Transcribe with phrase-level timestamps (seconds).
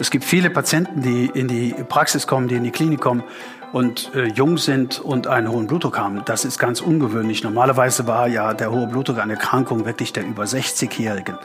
[0.00, 3.24] Es gibt viele Patienten, die in die Praxis kommen, die in die Klinik kommen
[3.72, 6.24] und äh, jung sind und einen hohen Blutdruck haben.
[6.24, 7.42] Das ist ganz ungewöhnlich.
[7.42, 11.36] Normalerweise war ja der hohe Blutdruck eine Erkrankung wirklich der über 60-Jährigen.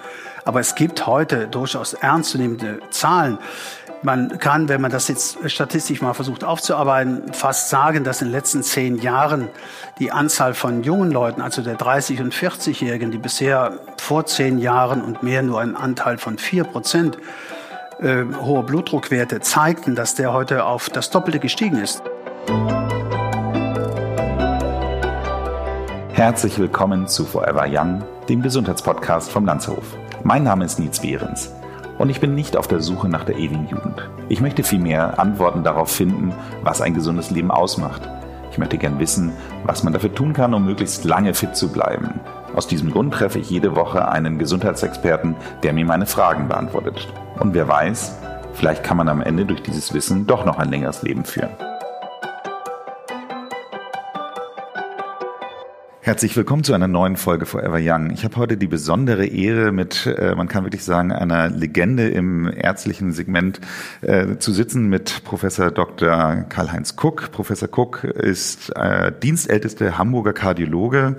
[0.45, 3.39] Aber es gibt heute durchaus ernstzunehmende Zahlen.
[4.03, 8.33] Man kann, wenn man das jetzt statistisch mal versucht aufzuarbeiten, fast sagen, dass in den
[8.33, 9.49] letzten zehn Jahren
[9.97, 15.01] die Anzahl von jungen Leuten, also der 30- und 40-Jährigen, die bisher vor zehn Jahren
[15.01, 17.17] und mehr nur einen Anteil von vier Prozent
[18.03, 22.03] äh, hohe Blutdruckwerte zeigten, dass der heute auf das Doppelte gestiegen ist.
[26.11, 29.97] Herzlich willkommen zu Forever Young, dem Gesundheitspodcast vom Lanzerhof.
[30.23, 31.51] Mein Name ist Nietz Behrens
[31.97, 34.09] und ich bin nicht auf der Suche nach der ewigen Jugend.
[34.29, 38.01] Ich möchte vielmehr Antworten darauf finden, was ein gesundes Leben ausmacht.
[38.51, 39.31] Ich möchte gern wissen,
[39.63, 42.19] was man dafür tun kann, um möglichst lange fit zu bleiben.
[42.55, 47.07] Aus diesem Grund treffe ich jede Woche einen Gesundheitsexperten, der mir meine Fragen beantwortet.
[47.39, 48.19] Und wer weiß,
[48.53, 51.49] vielleicht kann man am Ende durch dieses Wissen doch noch ein längeres Leben führen.
[56.05, 58.09] Herzlich willkommen zu einer neuen Folge Forever Young.
[58.09, 62.51] Ich habe heute die besondere Ehre, mit, äh, man kann wirklich sagen, einer Legende im
[62.53, 63.61] ärztlichen Segment
[64.01, 66.43] äh, zu sitzen mit Professor Dr.
[66.49, 67.31] Karl-Heinz Kuck.
[67.31, 71.15] Professor Kuck ist äh, dienstälteste Hamburger Kardiologe,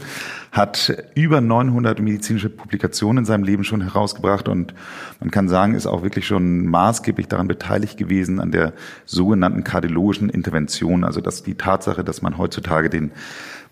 [0.53, 4.75] hat über 900 medizinische Publikationen in seinem Leben schon herausgebracht und
[5.19, 8.75] man kann sagen, ist auch wirklich schon maßgeblich daran beteiligt gewesen an der
[9.07, 13.13] sogenannten kardiologischen Intervention, also dass die Tatsache, dass man heutzutage den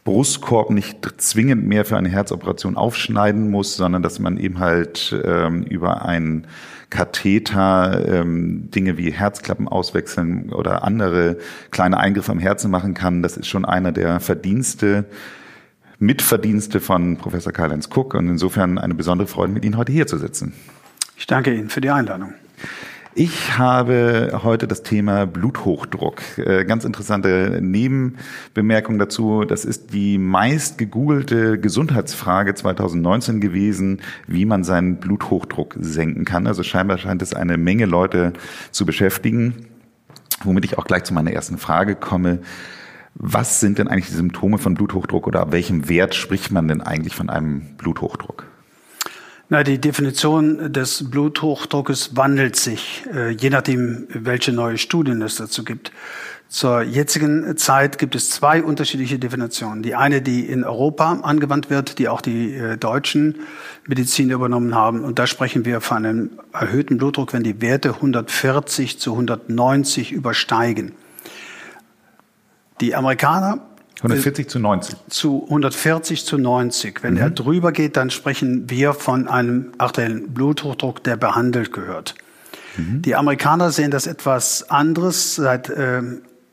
[0.05, 5.63] Brustkorb nicht zwingend mehr für eine Herzoperation aufschneiden muss, sondern dass man eben halt ähm,
[5.63, 6.47] über einen
[6.91, 11.39] Katheter ähm, Dinge wie Herzklappen auswechseln oder andere
[11.71, 13.23] kleine Eingriffe am Herzen machen kann.
[13.23, 15.05] Das ist schon einer der Verdienste,
[15.99, 20.19] Mitverdienste von Professor Karl-Heinz Cook und insofern eine besondere Freude, mit Ihnen heute hier zu
[20.19, 20.53] sitzen.
[21.17, 22.35] Ich danke Ihnen für die Einladung.
[23.15, 26.23] Ich habe heute das Thema Bluthochdruck.
[26.39, 29.45] Äh, ganz interessante Nebenbemerkung dazu.
[29.45, 36.47] Das ist die meist gegoogelte Gesundheitsfrage 2019 gewesen, wie man seinen Bluthochdruck senken kann.
[36.47, 38.33] Also scheinbar scheint es eine Menge Leute
[38.71, 39.67] zu beschäftigen.
[40.43, 42.39] Womit ich auch gleich zu meiner ersten Frage komme.
[43.15, 46.81] Was sind denn eigentlich die Symptome von Bluthochdruck oder ab welchem Wert spricht man denn
[46.81, 48.52] eigentlich von einem Bluthochdruck?
[49.53, 55.63] Na, die Definition des Bluthochdruckes wandelt sich, äh, je nachdem, welche neue Studien es dazu
[55.63, 55.93] gibt.
[56.49, 59.83] Zur jetzigen Zeit gibt es zwei unterschiedliche Definitionen.
[59.83, 63.41] Die eine, die in Europa angewandt wird, die auch die äh, deutschen
[63.87, 65.05] Mediziner übernommen haben.
[65.05, 70.93] Und da sprechen wir von einem erhöhten Blutdruck, wenn die Werte 140 zu 190 übersteigen.
[72.81, 73.61] Die Amerikaner
[74.03, 74.97] 140 zu 90.
[75.09, 77.03] Zu 140 zu 90.
[77.03, 77.21] Wenn mhm.
[77.21, 82.15] er drüber geht, dann sprechen wir von einem arteriellen Bluthochdruck, der behandelt gehört.
[82.77, 83.03] Mhm.
[83.03, 85.37] Die Amerikaner sehen das etwas anderes.
[85.37, 86.03] Seit äh,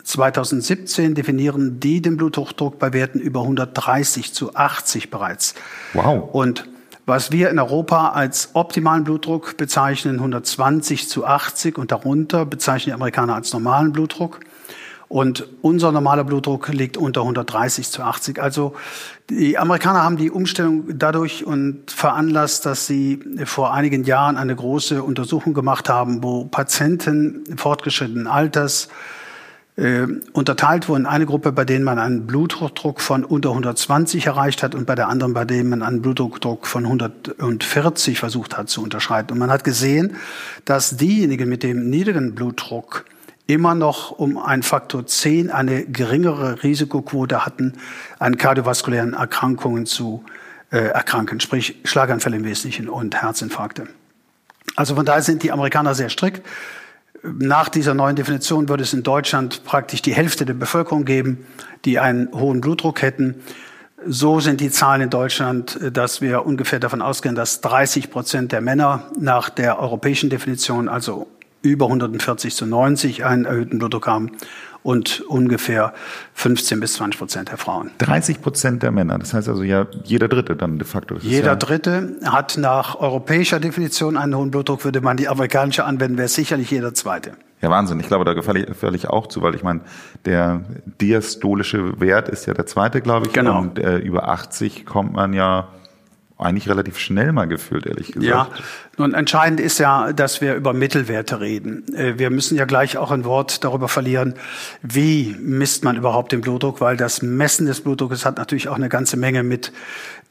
[0.03, 5.55] 2017 definieren die den Bluthochdruck bei Werten über 130 zu 80 bereits.
[5.93, 6.29] Wow.
[6.31, 6.65] Und
[7.09, 12.93] was wir in Europa als optimalen Blutdruck bezeichnen, 120 zu 80 und darunter bezeichnen die
[12.93, 14.41] Amerikaner als normalen Blutdruck.
[15.09, 18.39] Und unser normaler Blutdruck liegt unter 130 zu 80.
[18.39, 18.75] Also
[19.31, 25.01] die Amerikaner haben die Umstellung dadurch und veranlasst, dass sie vor einigen Jahren eine große
[25.01, 28.87] Untersuchung gemacht haben, wo Patienten fortgeschrittenen Alters
[29.77, 31.07] äh, unterteilt wurden.
[31.07, 35.07] Eine Gruppe, bei denen man einen Bluthochdruck von unter 120 erreicht hat und bei der
[35.07, 39.33] anderen, bei denen man einen Bluthochdruck von 140 versucht hat zu unterschreiten.
[39.33, 40.17] Und man hat gesehen,
[40.65, 43.05] dass diejenigen mit dem niedrigen Blutdruck
[43.49, 47.73] immer noch um einen Faktor 10 eine geringere Risikoquote hatten,
[48.19, 50.23] an kardiovaskulären Erkrankungen zu
[50.71, 53.87] äh, erkranken, sprich Schlaganfälle im Wesentlichen und Herzinfarkte.
[54.75, 56.45] Also von daher sind die Amerikaner sehr strikt.
[57.23, 61.45] Nach dieser neuen Definition würde es in Deutschland praktisch die Hälfte der Bevölkerung geben,
[61.85, 63.41] die einen hohen Blutdruck hätten.
[64.05, 68.61] So sind die Zahlen in Deutschland, dass wir ungefähr davon ausgehen, dass 30 Prozent der
[68.61, 71.27] Männer nach der europäischen Definition, also
[71.61, 74.31] über 140 zu 90 einen erhöhten Blutdruck haben
[74.81, 75.93] und ungefähr
[76.33, 77.91] 15 bis 20 Prozent der Frauen.
[77.97, 81.15] 30 Prozent der Männer, das heißt also ja jeder Dritte dann de facto.
[81.19, 86.17] jeder ja Dritte hat nach europäischer Definition einen hohen Blutdruck, würde man die amerikanische anwenden,
[86.17, 87.33] wäre sicherlich jeder Zweite.
[87.61, 87.99] Ja, Wahnsinn.
[87.99, 89.81] Ich glaube, da gefalle ich auch zu, weil ich meine,
[90.23, 90.61] der
[91.01, 93.33] diastolische Wert ist ja der zweite, glaube ich.
[93.33, 93.59] Genau.
[93.59, 95.67] Und äh, über 80 kommt man ja
[96.39, 98.25] eigentlich relativ schnell mal gefühlt, ehrlich gesagt.
[98.25, 98.49] Ja,
[98.97, 101.93] nun entscheidend ist ja, dass wir über Mittelwerte reden.
[101.93, 104.35] Äh, wir müssen ja gleich auch ein Wort darüber verlieren,
[104.81, 108.89] wie misst man überhaupt den Blutdruck, weil das Messen des Blutdrucks hat natürlich auch eine
[108.89, 109.73] ganze Menge mit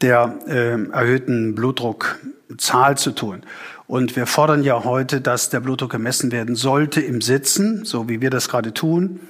[0.01, 3.43] der äh, erhöhten Blutdruckzahl zu tun.
[3.87, 8.21] Und wir fordern ja heute, dass der Blutdruck gemessen werden sollte im Sitzen, so wie
[8.23, 9.21] wir das gerade tun,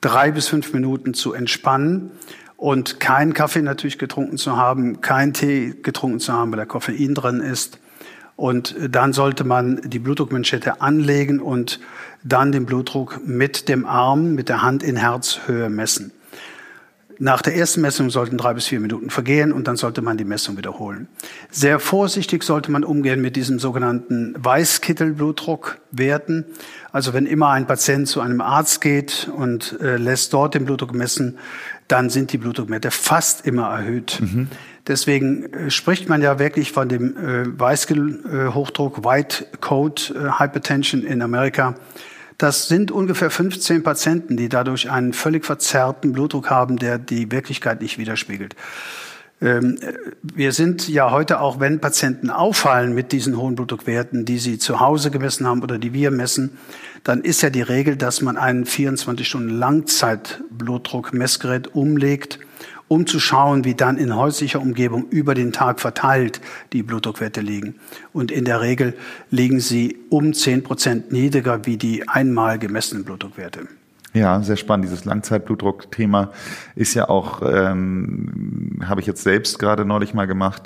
[0.00, 2.12] drei bis fünf Minuten zu entspannen
[2.58, 7.14] und keinen Kaffee natürlich getrunken zu haben, keinen Tee getrunken zu haben, weil der Koffein
[7.14, 7.78] drin ist.
[8.34, 11.80] Und dann sollte man die Blutdruckmanschette anlegen und
[12.24, 16.12] dann den Blutdruck mit dem Arm, mit der Hand in Herzhöhe messen.
[17.20, 20.24] Nach der ersten Messung sollten drei bis vier Minuten vergehen und dann sollte man die
[20.24, 21.08] Messung wiederholen.
[21.50, 26.44] Sehr vorsichtig sollte man umgehen mit diesem sogenannten Weißkittelblutdruckwerten.
[26.92, 30.94] Also wenn immer ein Patient zu einem Arzt geht und äh, lässt dort den Blutdruck
[30.94, 31.38] messen,
[31.88, 34.18] dann sind die Blutdruckwerte fast immer erhöht.
[34.20, 34.48] Mhm.
[34.86, 41.22] Deswegen äh, spricht man ja wirklich von dem äh, Weißkittel-Hochdruck, White Coat äh, Hypertension in
[41.22, 41.74] Amerika.
[42.38, 47.82] Das sind ungefähr 15 Patienten, die dadurch einen völlig verzerrten Blutdruck haben, der die Wirklichkeit
[47.82, 48.54] nicht widerspiegelt.
[49.40, 49.78] Ähm,
[50.22, 54.80] wir sind ja heute auch, wenn Patienten auffallen mit diesen hohen Blutdruckwerten, die sie zu
[54.80, 56.58] Hause gemessen haben oder die wir messen,
[57.04, 62.40] dann ist ja die Regel, dass man ein 24 Stunden Langzeitblutdruckmessgerät umlegt
[62.88, 66.40] um zu schauen, wie dann in häuslicher Umgebung über den Tag verteilt
[66.72, 67.78] die Blutdruckwerte liegen.
[68.12, 68.94] Und in der Regel
[69.30, 73.68] liegen sie um 10 Prozent niedriger wie die einmal gemessenen Blutdruckwerte.
[74.14, 74.86] Ja, sehr spannend.
[74.86, 76.30] Dieses Langzeitblutdruckthema
[76.74, 80.62] ist ja auch, ähm, habe ich jetzt selbst gerade neulich mal gemacht.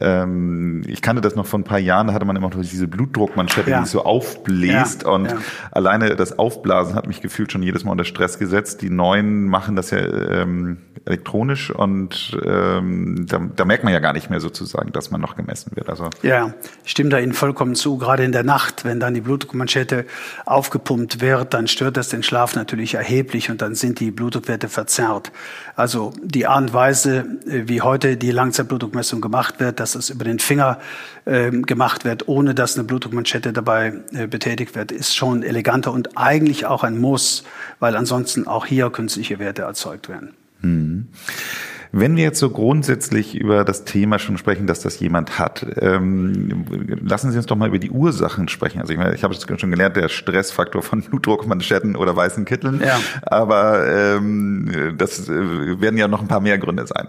[0.00, 2.88] Ähm, ich kannte das noch vor ein paar Jahren, da hatte man immer noch diese
[2.88, 3.80] Blutdruckmanschette, ja.
[3.80, 5.02] die so aufbläst.
[5.02, 5.38] Ja, und ja.
[5.72, 8.82] alleine das Aufblasen hat mich gefühlt schon jedes Mal unter Stress gesetzt.
[8.82, 14.12] Die neuen machen das ja ähm, elektronisch und ähm, da, da merkt man ja gar
[14.12, 15.88] nicht mehr sozusagen, dass man noch gemessen wird.
[15.88, 16.54] Also ja,
[16.84, 17.98] ich stimme da Ihnen vollkommen zu.
[17.98, 20.04] Gerade in der Nacht, wenn dann die Blutdruckmanschette
[20.44, 24.68] aufgepumpt wird, dann stört das den Schlaf natürlich natürlich erheblich und dann sind die Blutdruckwerte
[24.68, 25.32] verzerrt.
[25.76, 30.24] Also die Art und Weise, äh, wie heute die Langzeitblutdruckmessung gemacht wird, dass es über
[30.24, 30.78] den Finger
[31.26, 36.18] äh, gemacht wird, ohne dass eine Blutdruckmanschette dabei äh, betätigt wird, ist schon eleganter und
[36.18, 37.44] eigentlich auch ein Muss,
[37.78, 40.34] weil ansonsten auch hier künstliche Werte erzeugt werden.
[40.62, 41.08] Hm.
[41.92, 46.66] Wenn wir jetzt so grundsätzlich über das Thema schon sprechen, dass das jemand hat, ähm,
[47.00, 48.80] lassen Sie uns doch mal über die Ursachen sprechen.
[48.80, 52.82] Also ich meine, ich habe es schon gelernt, der Stressfaktor von Blutdruckmanschetten oder weißen Kitteln.
[52.84, 52.98] Ja.
[53.22, 57.06] Aber ähm, das äh, werden ja noch ein paar mehr Gründe sein.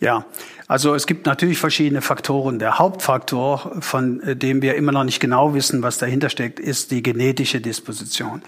[0.00, 0.24] Ja,
[0.70, 2.60] also es gibt natürlich verschiedene Faktoren.
[2.60, 6.92] Der Hauptfaktor, von äh, dem wir immer noch nicht genau wissen, was dahinter steckt, ist
[6.92, 8.40] die genetische Disposition.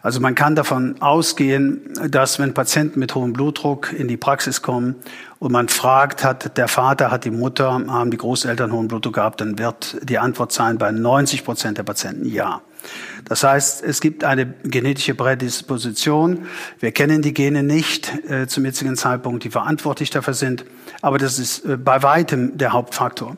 [0.00, 4.94] Also man kann davon ausgehen, dass wenn Patienten mit hohem Blutdruck in die Praxis kommen
[5.40, 9.40] und man fragt, hat der Vater, hat die Mutter, haben die Großeltern hohen Blutdruck gehabt,
[9.40, 12.60] dann wird die Antwort sein bei 90 Prozent der Patienten ja.
[13.24, 16.46] Das heißt, es gibt eine genetische Prädisposition.
[16.80, 20.64] Wir kennen die Gene nicht äh, zum jetzigen Zeitpunkt, die verantwortlich dafür sind,
[21.00, 23.36] aber das ist äh, bei weitem der Hauptfaktor.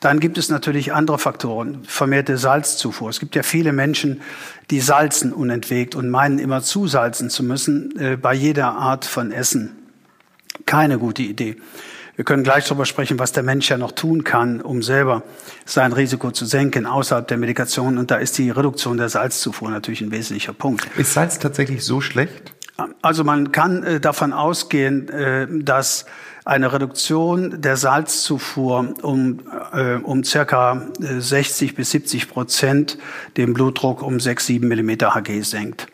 [0.00, 3.10] Dann gibt es natürlich andere Faktoren, vermehrte Salzzufuhr.
[3.10, 4.20] Es gibt ja viele Menschen,
[4.70, 9.76] die salzen unentwegt und meinen immer zusalzen zu müssen äh, bei jeder Art von Essen.
[10.64, 11.56] Keine gute Idee.
[12.16, 15.22] Wir können gleich darüber sprechen, was der Mensch ja noch tun kann, um selber
[15.66, 17.98] sein Risiko zu senken außerhalb der Medikation.
[17.98, 20.88] Und da ist die Reduktion der Salzzufuhr natürlich ein wesentlicher Punkt.
[20.96, 22.54] Ist Salz tatsächlich so schlecht?
[23.02, 26.06] Also man kann äh, davon ausgehen, äh, dass
[26.46, 29.40] eine Reduktion der Salzzufuhr um,
[29.72, 32.98] äh, um circa 60 bis 70 Prozent
[33.36, 35.88] den Blutdruck um 6, 7 Millimeter Hg senkt.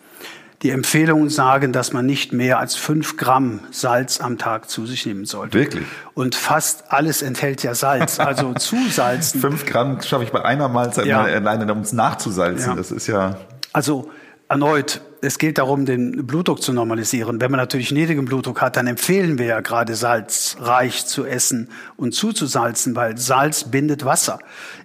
[0.63, 5.07] Die Empfehlungen sagen, dass man nicht mehr als fünf Gramm Salz am Tag zu sich
[5.07, 5.59] nehmen sollte.
[5.59, 5.87] Wirklich?
[6.15, 8.21] Und fast alles enthält ja Salz.
[8.21, 9.41] Also zusalzen.
[9.41, 11.23] fünf Gramm schaffe ich bei einer Mahlzeit ja.
[11.23, 12.71] alleine, um es nachzusalzen.
[12.71, 12.77] Ja.
[12.77, 13.37] Das ist ja.
[13.73, 14.11] Also
[14.49, 17.41] erneut, es geht darum, den Blutdruck zu normalisieren.
[17.41, 22.13] Wenn man natürlich niedrigen Blutdruck hat, dann empfehlen wir ja gerade salzreich zu essen und
[22.13, 24.41] zuzusalzen, weil Salz bindet Wasser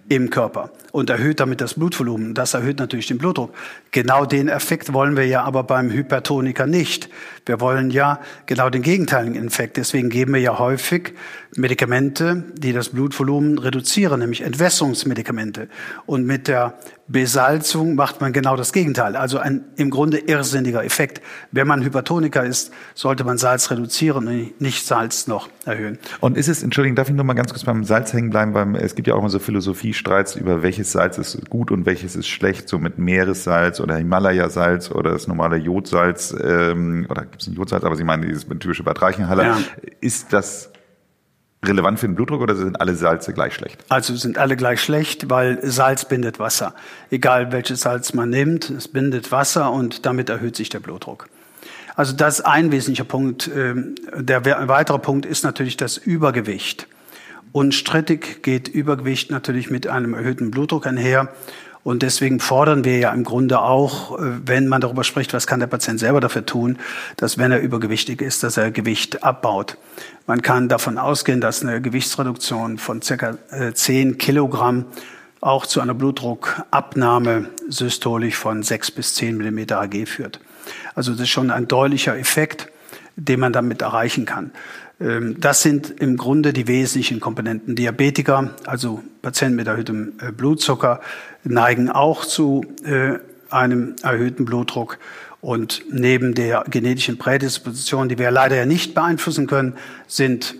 [0.08, 2.34] im Körper und erhöht damit das Blutvolumen.
[2.34, 3.52] Das erhöht natürlich den Blutdruck.
[3.90, 7.10] Genau den Effekt wollen wir ja aber beim Hypertoniker nicht.
[7.44, 9.76] Wir wollen ja genau den gegenteiligen Effekt.
[9.76, 11.14] Deswegen geben wir ja häufig
[11.56, 15.68] Medikamente, die das Blutvolumen reduzieren, nämlich Entwässerungsmedikamente.
[16.06, 16.78] Und mit der
[17.08, 19.16] Besalzung macht man genau das Gegenteil.
[19.16, 21.22] Also ein im Grunde irrsinniger Effekt.
[21.50, 25.98] Wenn man Hypertoniker ist, sollte man Salz reduzieren und nicht Salz noch erhöhen.
[26.20, 28.76] Und ist es, Entschuldigung, darf ich noch mal ganz kurz beim Salz hängen bleiben, weil
[28.76, 32.28] es gibt ja auch immer so Philosophiestreits über welches Salz ist gut und welches ist
[32.28, 37.54] schlecht, so mit Meeressalz oder Himalaya-Salz oder das normale Jodsalz ähm, oder gibt es ein
[37.54, 39.44] Jodsalz, aber Sie meinen dieses typische Bad Reichenhaller.
[39.44, 39.58] Ja.
[40.00, 40.70] Ist das
[41.64, 43.84] relevant für den Blutdruck oder sind alle Salze gleich schlecht?
[43.88, 46.74] Also sind alle gleich schlecht, weil Salz bindet Wasser.
[47.10, 51.28] Egal welches Salz man nimmt, es bindet Wasser und damit erhöht sich der Blutdruck.
[51.96, 53.50] Also das ist ein wesentlicher Punkt.
[53.54, 56.86] Ähm, der weitere Punkt ist natürlich das Übergewicht.
[57.50, 61.28] Unstrittig geht Übergewicht natürlich mit einem erhöhten Blutdruck einher.
[61.88, 65.58] Und deswegen fordern wir ja im Grunde auch, äh, wenn man darüber spricht, was kann
[65.58, 66.76] der Patient selber dafür tun,
[67.16, 69.78] dass wenn er übergewichtig ist, dass er Gewicht abbaut.
[70.26, 73.38] Man kann davon ausgehen, dass eine Gewichtsreduktion von circa
[73.72, 74.84] 10 äh, Kilogramm
[75.40, 80.40] auch zu einer Blutdruckabnahme systolisch von 6 bis 10 Millimeter Hg führt.
[80.94, 82.68] Also das ist schon ein deutlicher Effekt,
[83.16, 84.50] den man damit erreichen kann.
[85.00, 87.76] Ähm, das sind im Grunde die wesentlichen Komponenten.
[87.76, 91.00] Diabetiker, also Patienten mit erhöhtem äh, Blutzucker,
[91.44, 93.18] neigen auch zu äh,
[93.50, 94.98] einem erhöhten Blutdruck.
[95.40, 99.74] Und neben der genetischen Prädisposition, die wir leider ja nicht beeinflussen können,
[100.08, 100.56] sind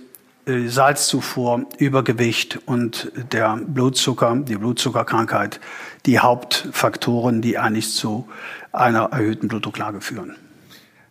[0.47, 5.61] äh, Salzzufuhr, Übergewicht und der Blutzucker, die Blutzuckerkrankheit,
[6.07, 8.29] die Hauptfaktoren, die eigentlich zu
[8.73, 10.37] einer erhöhten Blutdrucklage führen.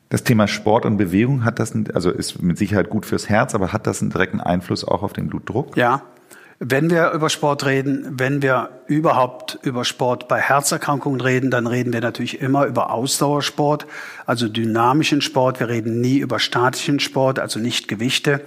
[0.10, 3.74] Das Thema Sport und Bewegung hat das, also ist mit Sicherheit gut fürs Herz, aber
[3.74, 5.76] hat das einen direkten Einfluss auch auf den Blutdruck?
[5.76, 6.04] Ja.
[6.60, 11.94] Wenn wir über Sport reden, wenn wir überhaupt über Sport bei Herzerkrankungen reden, dann reden
[11.94, 13.86] wir natürlich immer über Ausdauersport,
[14.26, 15.60] also dynamischen Sport.
[15.60, 18.42] Wir reden nie über statischen Sport, also nicht Gewichte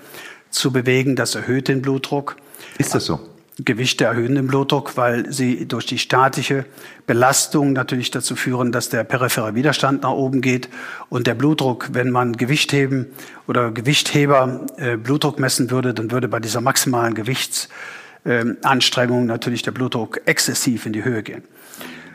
[0.50, 1.14] zu bewegen.
[1.14, 2.34] Das erhöht den Blutdruck.
[2.78, 3.20] Ist das so?
[3.64, 6.64] Gewichte erhöhen den Blutdruck, weil sie durch die statische
[7.06, 10.68] Belastung natürlich dazu führen, dass der periphere Widerstand nach oben geht
[11.08, 13.06] und der Blutdruck, wenn man Gewichtheben
[13.46, 19.72] oder Gewichtheber äh, Blutdruck messen würde, dann würde bei dieser maximalen Gewichtsanstrengung äh, natürlich der
[19.72, 21.42] Blutdruck exzessiv in die Höhe gehen.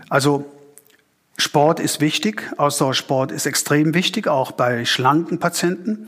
[0.09, 0.45] Also
[1.37, 6.07] Sport ist wichtig, Ausdauersport ist extrem wichtig, auch bei schlanken Patienten.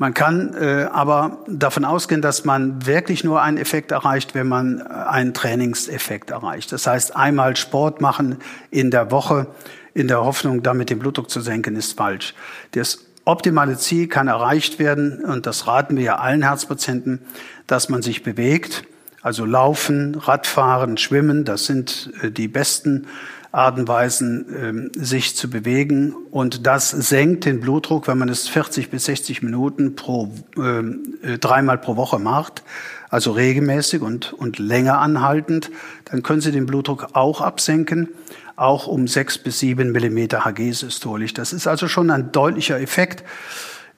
[0.00, 4.80] Man kann äh, aber davon ausgehen, dass man wirklich nur einen Effekt erreicht, wenn man
[4.80, 6.72] äh, einen Trainingseffekt erreicht.
[6.72, 8.38] Das heißt, einmal Sport machen
[8.70, 9.48] in der Woche
[9.92, 12.34] in der Hoffnung, damit den Blutdruck zu senken, ist falsch.
[12.70, 17.20] Das optimale Ziel kann erreicht werden, und das raten wir ja allen Herzpatienten,
[17.66, 18.84] dass man sich bewegt,
[19.22, 23.06] also laufen, Radfahren, schwimmen, das sind äh, die besten
[23.52, 26.14] Arten und Weisen, äh, sich zu bewegen.
[26.30, 31.38] Und das senkt den Blutdruck, wenn man es 40 bis 60 Minuten pro, ähm, äh,
[31.38, 32.62] dreimal pro Woche macht,
[33.08, 35.70] also regelmäßig und, und länger anhaltend,
[36.04, 38.08] dann können Sie den Blutdruck auch absenken,
[38.54, 41.34] auch um 6 bis 7 Millimeter Hg systolisch.
[41.34, 43.24] Das ist also schon ein deutlicher Effekt,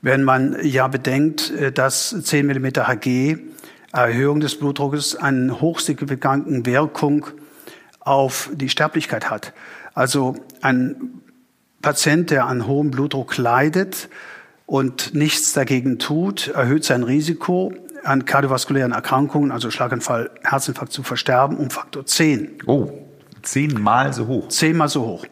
[0.00, 3.38] wenn man ja bedenkt, äh, dass 10 Millimeter Hg
[3.92, 7.26] Erhöhung des Blutdruckes eine hochsignifikanten Wirkung
[8.00, 9.52] auf die Sterblichkeit hat.
[9.94, 11.20] Also ein
[11.82, 14.08] Patient, der an hohem Blutdruck leidet
[14.66, 21.56] und nichts dagegen tut, erhöht sein Risiko, an kardiovaskulären Erkrankungen, also Schlaganfall, Herzinfarkt zu versterben,
[21.56, 22.62] um Faktor 10.
[22.66, 22.90] Oh,
[23.42, 24.48] zehnmal so hoch.
[24.48, 25.26] Zehnmal so hoch.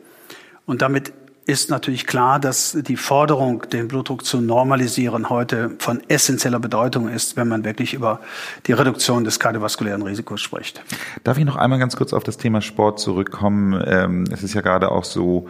[0.67, 1.12] Und damit
[1.50, 7.37] ist natürlich klar, dass die Forderung, den Blutdruck zu normalisieren, heute von essentieller Bedeutung ist,
[7.37, 8.21] wenn man wirklich über
[8.66, 10.80] die Reduktion des kardiovaskulären Risikos spricht.
[11.25, 13.83] Darf ich noch einmal ganz kurz auf das Thema Sport zurückkommen?
[13.85, 15.49] Ähm, es ist ja gerade auch so,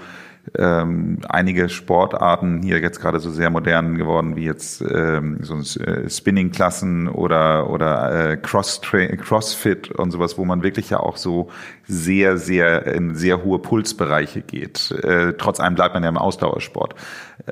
[0.56, 6.08] ähm, einige Sportarten hier jetzt gerade so sehr modern geworden, wie jetzt ähm, so äh,
[6.08, 11.50] Spinning-Klassen oder, oder äh, Cross Crossfit und sowas, wo man wirklich ja auch so
[11.86, 14.90] sehr, sehr in sehr hohe Pulsbereiche geht.
[14.90, 16.94] Äh, trotz allem bleibt man ja im Ausdauersport.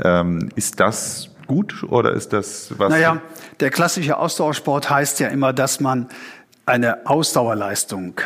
[0.02, 2.90] Ähm, ist das gut oder ist das was?
[2.90, 3.20] Naja,
[3.60, 6.08] der klassische Ausdauersport heißt ja immer, dass man
[6.66, 8.20] eine Ausdauerleistung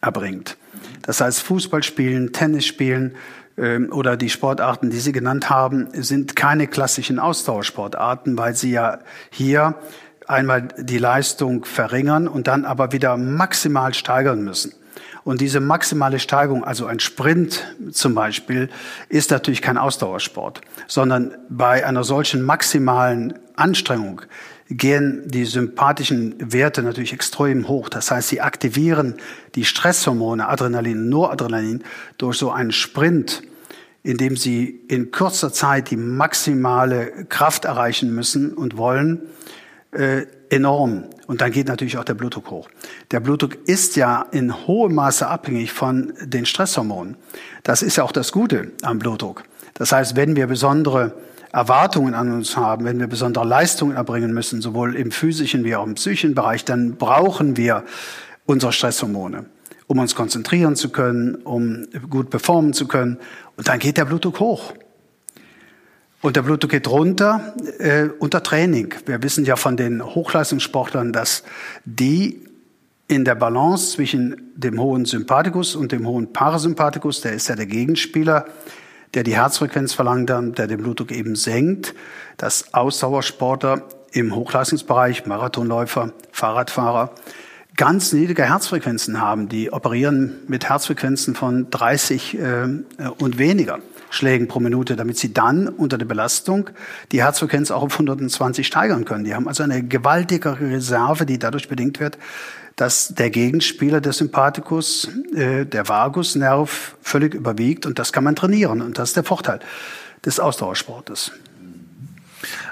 [0.00, 0.56] erbringt.
[1.02, 3.14] Das heißt, Fußball spielen, Tennis spielen,
[3.56, 9.74] oder die Sportarten, die Sie genannt haben, sind keine klassischen Ausdauersportarten, weil sie ja hier
[10.26, 14.72] einmal die Leistung verringern und dann aber wieder maximal steigern müssen.
[15.24, 18.68] Und diese maximale Steigerung, also ein Sprint zum Beispiel,
[19.08, 24.22] ist natürlich kein Ausdauersport, sondern bei einer solchen maximalen Anstrengung
[24.74, 27.88] gehen die sympathischen Werte natürlich extrem hoch.
[27.88, 29.14] Das heißt, sie aktivieren
[29.54, 31.84] die Stresshormone Adrenalin, Noradrenalin
[32.18, 33.42] durch so einen Sprint,
[34.02, 39.22] in dem sie in kurzer Zeit die maximale Kraft erreichen müssen und wollen,
[39.92, 41.04] äh, enorm.
[41.26, 42.68] Und dann geht natürlich auch der Blutdruck hoch.
[43.10, 47.16] Der Blutdruck ist ja in hohem Maße abhängig von den Stresshormonen.
[47.62, 49.44] Das ist ja auch das Gute am Blutdruck.
[49.74, 51.14] Das heißt, wenn wir besondere
[51.52, 55.86] Erwartungen an uns haben, wenn wir besondere Leistungen erbringen müssen, sowohl im physischen wie auch
[55.86, 57.84] im psychischen Bereich, dann brauchen wir
[58.46, 59.44] unsere Stresshormone,
[59.86, 63.18] um uns konzentrieren zu können, um gut performen zu können.
[63.56, 64.72] Und dann geht der Blutdruck hoch.
[66.22, 68.94] Und der Blutdruck geht runter äh, unter Training.
[69.04, 71.42] Wir wissen ja von den Hochleistungssportlern, dass
[71.84, 72.40] die
[73.08, 77.66] in der Balance zwischen dem hohen Sympathikus und dem hohen Parasympathikus, der ist ja der
[77.66, 78.46] Gegenspieler,
[79.14, 81.94] der die Herzfrequenz verlangsamt, der den Blutdruck eben senkt,
[82.36, 87.10] dass Ausdauersportler im Hochleistungsbereich, Marathonläufer, Fahrradfahrer,
[87.76, 89.48] ganz niedrige Herzfrequenzen haben.
[89.48, 92.66] Die operieren mit Herzfrequenzen von 30 äh,
[93.18, 93.78] und weniger
[94.12, 96.68] Schlägen pro Minute, damit sie dann unter der Belastung
[97.12, 99.24] die Herzfrequenz auch auf 120 steigern können.
[99.24, 102.18] Die haben also eine gewaltige Reserve, die dadurch bedingt wird,
[102.76, 108.82] dass der Gegenspieler des Sympathikus, äh, der Vagusnerv, völlig überwiegt und das kann man trainieren
[108.82, 109.60] und das ist der Vorteil
[110.24, 111.32] des Ausdauersportes.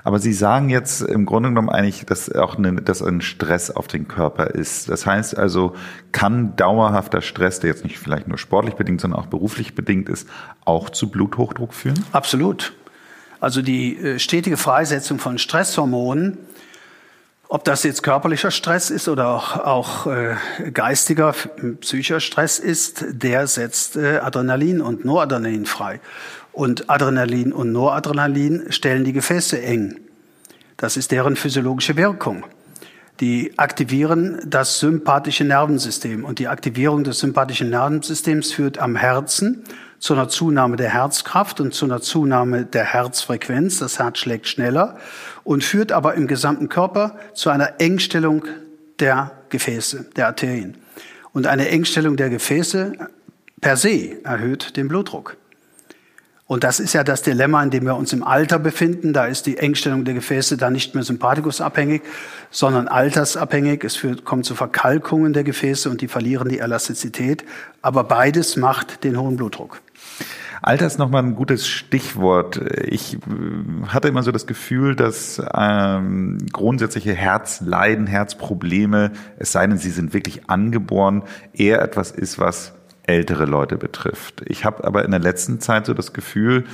[0.04, 3.86] Aber Sie sagen jetzt im Grunde genommen eigentlich, dass auch eine, dass ein Stress auf
[3.86, 4.88] den Körper ist.
[4.88, 5.74] Das heißt also,
[6.12, 10.28] kann dauerhafter Stress, der jetzt nicht vielleicht nur sportlich bedingt, sondern auch beruflich bedingt ist,
[10.64, 12.04] auch zu Bluthochdruck führen?
[12.12, 12.72] Absolut.
[13.40, 16.38] Also die äh, stetige Freisetzung von Stresshormonen,
[17.48, 20.36] ob das jetzt körperlicher Stress ist oder auch, auch äh,
[20.72, 21.34] geistiger,
[21.80, 26.00] psychischer Stress ist, der setzt äh, Adrenalin und Noradrenalin frei.
[26.52, 30.00] Und Adrenalin und Noradrenalin stellen die Gefäße eng.
[30.76, 32.44] Das ist deren physiologische Wirkung.
[33.20, 36.24] Die aktivieren das sympathische Nervensystem.
[36.24, 39.64] Und die Aktivierung des sympathischen Nervensystems führt am Herzen
[39.98, 43.78] zu einer Zunahme der Herzkraft und zu einer Zunahme der Herzfrequenz.
[43.78, 44.96] Das Herz schlägt schneller
[45.44, 48.46] und führt aber im gesamten Körper zu einer Engstellung
[48.98, 50.78] der Gefäße, der Arterien.
[51.32, 52.92] Und eine Engstellung der Gefäße
[53.60, 55.36] per se erhöht den Blutdruck.
[56.50, 59.12] Und das ist ja das Dilemma, in dem wir uns im Alter befinden.
[59.12, 62.02] Da ist die Engstellung der Gefäße dann nicht mehr sympathikusabhängig,
[62.50, 63.84] sondern altersabhängig.
[63.84, 67.44] Es führt, kommt zu Verkalkungen der Gefäße und die verlieren die Elastizität.
[67.82, 69.80] Aber beides macht den hohen Blutdruck.
[70.60, 72.60] Alter ist nochmal ein gutes Stichwort.
[72.82, 73.18] Ich äh,
[73.86, 80.14] hatte immer so das Gefühl, dass ähm, grundsätzliche Herzleiden, Herzprobleme, es sei denn, sie sind
[80.14, 82.72] wirklich angeboren, eher etwas ist, was
[83.10, 84.42] ältere Leute betrifft.
[84.46, 86.64] Ich habe aber in der letzten Zeit so das Gefühl,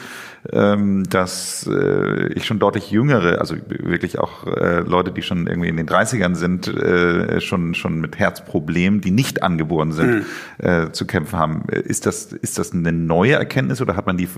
[0.53, 5.69] ähm, dass äh, ich schon deutlich jüngere, also wirklich auch äh, Leute, die schon irgendwie
[5.69, 10.25] in den 30ern sind, äh, schon schon mit Herzproblemen, die nicht angeboren sind,
[10.59, 10.93] mhm.
[10.93, 11.65] zu kämpfen haben.
[11.71, 14.29] Ist das ist das eine neue Erkenntnis oder hat man die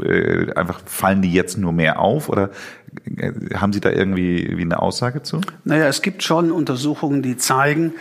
[0.54, 2.50] einfach fallen die jetzt nur mehr auf oder
[3.54, 5.40] haben Sie da irgendwie wie eine Aussage zu?
[5.64, 7.92] Naja, es gibt schon Untersuchungen, die zeigen,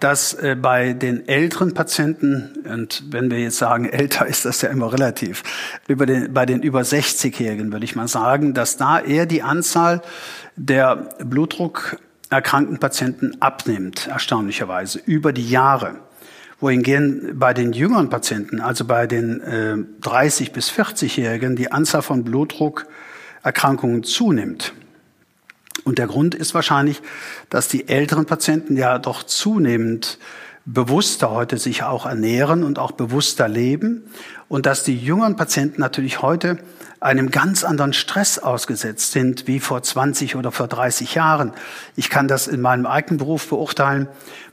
[0.00, 4.70] dass äh, bei den älteren Patienten, und wenn wir jetzt sagen älter, ist das ja
[4.70, 5.42] immer relativ,
[5.86, 10.02] über den, bei den über 60-Jährigen würde ich mal sagen, dass da eher die Anzahl
[10.56, 15.96] der Blutdruckerkrankten Patienten abnimmt, erstaunlicherweise, über die Jahre.
[16.58, 22.22] Wohingegen bei den jüngeren Patienten, also bei den äh, 30 bis 40-Jährigen, die Anzahl von
[22.22, 24.74] Blutdruckerkrankungen zunimmt.
[25.84, 27.02] Und der Grund ist wahrscheinlich,
[27.48, 30.18] dass die älteren Patienten ja doch zunehmend
[30.66, 34.04] bewusster heute sich auch ernähren und auch bewusster leben
[34.48, 36.58] und dass die jüngeren Patienten natürlich heute
[37.00, 41.52] einem ganz anderen Stress ausgesetzt sind wie vor 20 oder vor 30 Jahren.
[41.96, 44.06] Ich kann das in meinem eigenen Beruf beurteilen.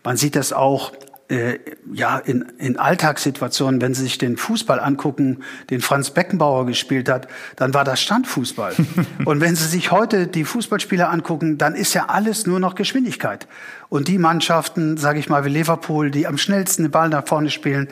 [0.03, 0.93] Man sieht das auch
[1.29, 1.59] äh,
[1.91, 7.27] ja, in, in Alltagssituationen, wenn Sie sich den Fußball angucken, den Franz Beckenbauer gespielt hat,
[7.57, 8.73] dann war das Standfußball.
[9.25, 13.47] und wenn Sie sich heute die Fußballspieler angucken, dann ist ja alles nur noch Geschwindigkeit.
[13.89, 17.49] Und die Mannschaften, sage ich mal, wie Liverpool, die am schnellsten den Ball nach vorne
[17.49, 17.89] spielen,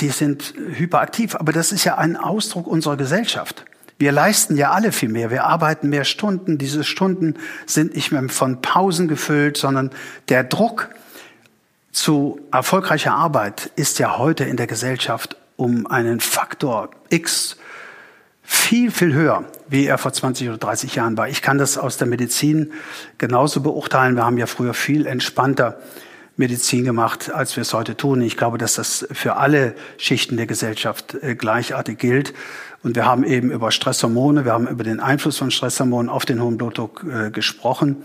[0.00, 1.36] die sind hyperaktiv.
[1.36, 3.64] Aber das ist ja ein Ausdruck unserer Gesellschaft.
[3.98, 5.30] Wir leisten ja alle viel mehr.
[5.30, 6.58] Wir arbeiten mehr Stunden.
[6.58, 7.34] Diese Stunden
[7.66, 9.90] sind nicht mehr von Pausen gefüllt, sondern
[10.28, 10.88] der Druck,
[11.92, 17.58] zu erfolgreicher Arbeit ist ja heute in der Gesellschaft um einen Faktor X
[18.42, 21.28] viel, viel höher, wie er vor 20 oder 30 Jahren war.
[21.28, 22.72] Ich kann das aus der Medizin
[23.18, 24.16] genauso beurteilen.
[24.16, 25.78] Wir haben ja früher viel entspannter
[26.36, 28.22] Medizin gemacht, als wir es heute tun.
[28.22, 32.32] Ich glaube, dass das für alle Schichten der Gesellschaft äh, gleichartig gilt.
[32.82, 36.42] Und wir haben eben über Stresshormone, wir haben über den Einfluss von Stresshormonen auf den
[36.42, 38.02] hohen Blutdruck äh, gesprochen.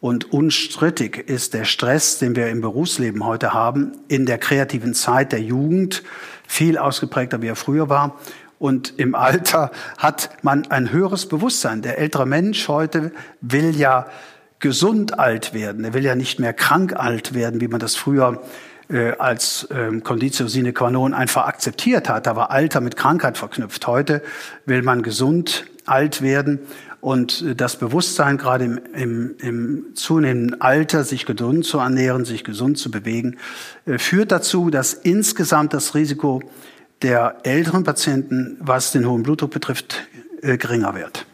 [0.00, 5.32] Und unstrittig ist der Stress, den wir im Berufsleben heute haben, in der kreativen Zeit
[5.32, 6.02] der Jugend
[6.46, 8.18] viel ausgeprägter, wie er früher war.
[8.58, 11.82] Und im Alter hat man ein höheres Bewusstsein.
[11.82, 14.06] Der ältere Mensch heute will ja
[14.58, 15.84] gesund alt werden.
[15.84, 18.42] Er will ja nicht mehr krank alt werden, wie man das früher
[18.88, 22.26] äh, als ähm, Conditio sine qua non einfach akzeptiert hat.
[22.26, 23.86] Da war Alter mit Krankheit verknüpft.
[23.86, 24.22] Heute
[24.64, 26.60] will man gesund alt werden.
[27.06, 32.42] Und äh, das Bewusstsein, gerade im, im, im zunehmenden Alter, sich gesund zu ernähren, sich
[32.42, 33.36] gesund zu bewegen,
[33.84, 36.42] äh, führt dazu, dass insgesamt das Risiko
[37.02, 40.08] der älteren Patienten, was den hohen Blutdruck betrifft,
[40.42, 41.26] äh, geringer wird.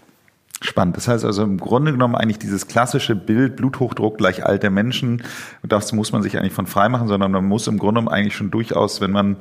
[0.60, 0.98] Spannend.
[0.98, 5.22] Das heißt also im Grunde genommen eigentlich dieses klassische Bild Bluthochdruck gleich alte Menschen,
[5.62, 8.36] das muss man sich eigentlich von frei machen, sondern man muss im Grunde genommen eigentlich
[8.36, 9.36] schon durchaus, wenn man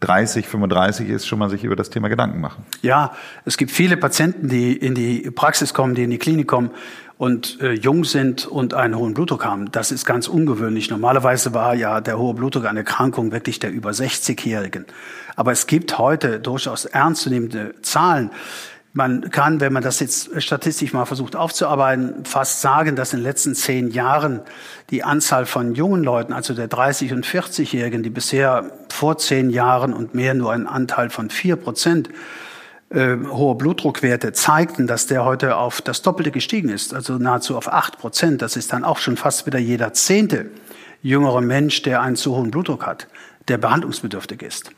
[0.00, 2.64] 30, 35 ist, schon mal sich über das Thema Gedanken machen.
[2.82, 3.12] Ja,
[3.44, 6.70] es gibt viele Patienten, die in die Praxis kommen, die in die Klinik kommen
[7.16, 9.70] und äh, jung sind und einen hohen Blutdruck haben.
[9.70, 10.90] Das ist ganz ungewöhnlich.
[10.90, 14.84] Normalerweise war ja der hohe Blutdruck eine Erkrankung wirklich der über 60-Jährigen.
[15.36, 18.30] Aber es gibt heute durchaus ernstzunehmende Zahlen.
[18.96, 23.24] Man kann, wenn man das jetzt statistisch mal versucht aufzuarbeiten, fast sagen, dass in den
[23.24, 24.40] letzten zehn Jahren
[24.90, 29.92] die Anzahl von jungen Leuten, also der 30- und 40-Jährigen, die bisher vor zehn Jahren
[29.92, 32.08] und mehr nur einen Anteil von vier Prozent
[32.90, 37.72] äh, hohe Blutdruckwerte zeigten, dass der heute auf das Doppelte gestiegen ist, also nahezu auf
[37.72, 38.42] acht Prozent.
[38.42, 40.46] Das ist dann auch schon fast wieder jeder zehnte
[41.02, 43.08] jüngere Mensch, der einen zu hohen Blutdruck hat,
[43.48, 44.70] der behandlungsbedürftig ist.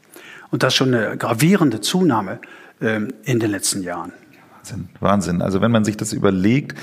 [0.51, 2.41] Und das ist schon eine gravierende Zunahme
[2.81, 4.13] in den letzten Jahren.
[4.67, 5.43] Wahnsinn, Wahnsinn.
[5.43, 6.77] Also wenn man sich das überlegt,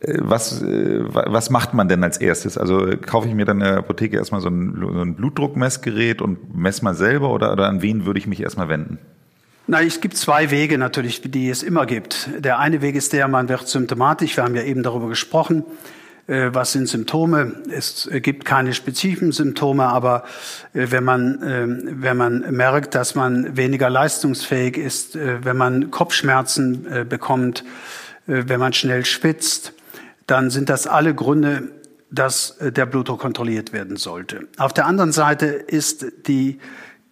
[0.00, 2.58] äh, was, äh, was macht man denn als erstes?
[2.58, 6.56] Also kaufe ich mir dann in der Apotheke erstmal so ein, so ein Blutdruckmessgerät und
[6.56, 8.98] messe mal selber oder, oder an wen würde ich mich erstmal wenden?
[9.66, 12.30] Na, es gibt zwei Wege natürlich, die es immer gibt.
[12.38, 14.36] Der eine Weg ist der, man wird symptomatisch.
[14.36, 15.64] Wir haben ja eben darüber gesprochen.
[16.26, 17.52] Äh, was sind Symptome?
[17.70, 20.24] Es gibt keine spezifischen Symptome, aber
[20.72, 25.90] äh, wenn man, ähm, wenn man merkt, dass man weniger leistungsfähig ist, äh, wenn man
[25.90, 27.64] Kopfschmerzen bekommt,
[28.26, 29.72] wenn man schnell schwitzt,
[30.26, 31.70] dann sind das alle Gründe,
[32.10, 34.46] dass der Blutdruck kontrolliert werden sollte.
[34.58, 36.60] Auf der anderen Seite ist die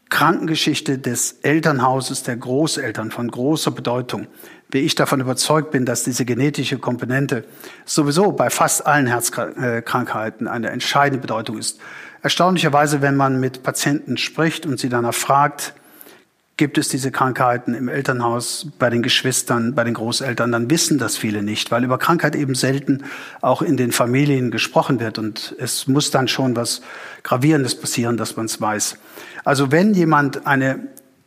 [0.09, 4.27] Krankengeschichte des Elternhauses der Großeltern von großer Bedeutung
[4.71, 7.45] wie ich davon überzeugt bin, dass diese genetische Komponente
[7.85, 11.81] sowieso bei fast allen Herzkrankheiten eine entscheidende Bedeutung ist.
[12.23, 15.75] Erstaunlicherweise, wenn man mit Patienten spricht und sie danach fragt,
[16.61, 21.17] gibt es diese Krankheiten im Elternhaus, bei den Geschwistern, bei den Großeltern, dann wissen das
[21.17, 23.05] viele nicht, weil über Krankheit eben selten
[23.41, 25.19] auch in den Familien gesprochen wird.
[25.19, 26.83] Und es muss dann schon was
[27.23, 28.99] Gravierendes passieren, dass man es weiß.
[29.43, 30.81] Also wenn jemand eine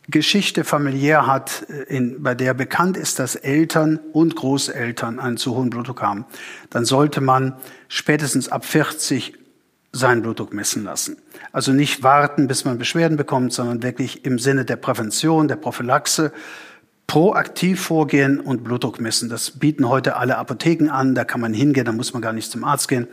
[0.08, 5.54] Geschichte familiär hat, äh, in, bei der bekannt ist, dass Eltern und Großeltern einen zu
[5.54, 6.26] hohen Blutdruck haben,
[6.70, 7.54] dann sollte man
[7.88, 9.34] spätestens ab 40
[9.92, 11.16] seinen Blutdruck messen lassen.
[11.52, 16.32] Also nicht warten, bis man Beschwerden bekommt, sondern wirklich im Sinne der Prävention, der Prophylaxe
[17.06, 19.28] proaktiv vorgehen und Blutdruck messen.
[19.28, 21.14] Das bieten heute alle Apotheken an.
[21.14, 23.06] Da kann man hingehen, da muss man gar nicht zum Arzt gehen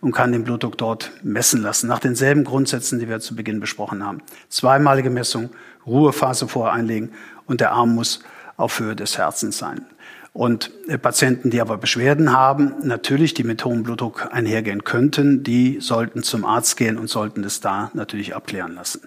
[0.00, 1.86] und kann den Blutdruck dort messen lassen.
[1.86, 4.20] Nach denselben Grundsätzen, die wir zu Beginn besprochen haben.
[4.48, 5.50] Zweimalige Messung,
[5.86, 7.12] Ruhephase vorher einlegen
[7.46, 8.20] und der Arm muss
[8.56, 9.86] auf Höhe des Herzens sein.
[10.32, 15.78] Und äh, Patienten, die aber Beschwerden haben, natürlich die mit hohem Blutdruck einhergehen könnten, die
[15.80, 19.00] sollten zum Arzt gehen und sollten es da natürlich abklären lassen.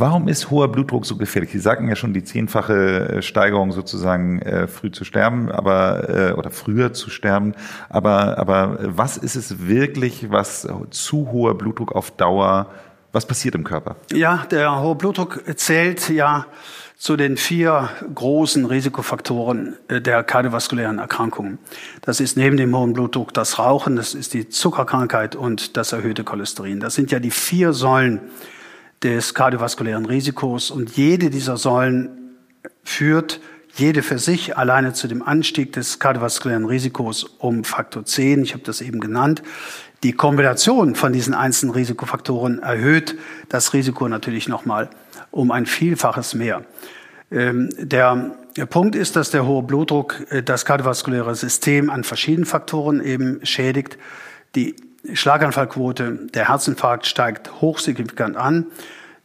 [0.00, 1.50] Warum ist hoher Blutdruck so gefährlich?
[1.50, 6.32] Sie sagten ja schon die zehnfache äh, Steigerung sozusagen äh, früh zu sterben, aber äh,
[6.34, 7.54] oder früher zu sterben.
[7.88, 12.70] Aber aber was ist es wirklich, was zu hoher Blutdruck auf Dauer?
[13.12, 13.96] Was passiert im Körper?
[14.12, 16.46] Ja, der hohe Blutdruck zählt ja
[16.98, 21.58] zu den vier großen Risikofaktoren äh, der kardiovaskulären Erkrankungen.
[22.02, 26.24] Das ist neben dem hohen Blutdruck das Rauchen, das ist die Zuckerkrankheit und das erhöhte
[26.24, 26.80] Cholesterin.
[26.80, 28.20] Das sind ja die vier Säulen
[29.02, 30.72] des kardiovaskulären Risikos.
[30.72, 32.34] Und jede dieser Säulen
[32.82, 33.40] führt
[33.76, 38.42] jede für sich alleine zu dem Anstieg des kardiovaskulären Risikos um Faktor 10.
[38.42, 39.42] Ich habe das eben genannt.
[40.04, 43.16] Die Kombination von diesen einzelnen Risikofaktoren erhöht
[43.48, 44.90] das Risiko natürlich nochmal
[45.30, 46.64] um ein Vielfaches mehr.
[47.30, 48.32] Ähm, der
[48.70, 53.98] Punkt ist, dass der hohe Blutdruck äh, das kardiovaskuläre System an verschiedenen Faktoren eben schädigt.
[54.54, 54.76] Die
[55.12, 58.66] Schlaganfallquote, der Herzinfarkt steigt hochsignifikant an.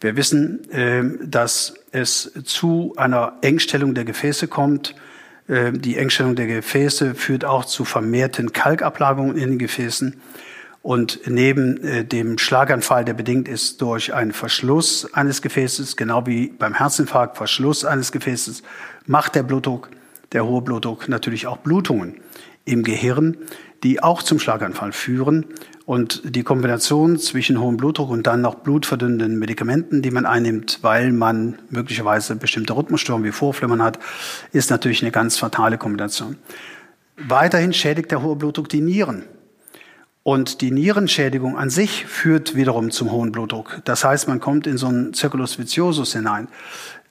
[0.01, 4.95] Wir wissen, ähm, dass es zu einer Engstellung der Gefäße kommt.
[5.47, 10.19] Ähm, die Engstellung der Gefäße führt auch zu vermehrten Kalkablagerungen in den Gefäßen.
[10.83, 16.49] Und neben äh, dem Schlaganfall, der bedingt ist durch einen Verschluss eines Gefäßes, genau wie
[16.49, 18.63] beim Herzinfarkt Verschluss eines Gefäßes,
[19.05, 19.89] macht der Blutdruck,
[20.33, 22.17] der hohe Blutdruck natürlich auch Blutungen
[22.65, 23.37] im Gehirn,
[23.83, 25.45] die auch zum Schlaganfall führen.
[25.85, 31.13] Und die Kombination zwischen hohem Blutdruck und dann noch blutverdünnenden Medikamenten, die man einnimmt, weil
[31.13, 33.99] man möglicherweise bestimmte Rhythmusstörungen wie Vorflimmern hat,
[34.51, 36.35] ist natürlich eine ganz fatale Kombination.
[37.15, 39.23] Weiterhin schädigt der hohe Blutdruck die Nieren.
[40.23, 43.81] Und die Nierenschädigung an sich führt wiederum zum hohen Blutdruck.
[43.83, 46.47] Das heißt, man kommt in so einen Circulus viciosus hinein.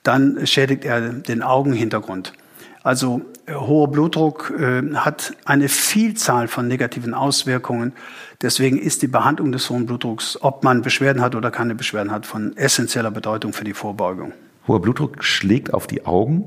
[0.01, 2.33] Dann schädigt er den Augenhintergrund.
[2.81, 7.93] Also äh, hoher Blutdruck äh, hat eine Vielzahl von negativen Auswirkungen.
[8.41, 12.25] Deswegen ist die Behandlung des hohen Blutdrucks, ob man Beschwerden hat oder keine Beschwerden hat,
[12.25, 14.33] von essentieller Bedeutung für die Vorbeugung.
[14.67, 16.45] Hoher Blutdruck schlägt auf die Augen?